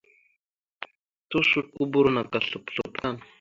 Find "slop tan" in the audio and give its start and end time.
2.73-3.15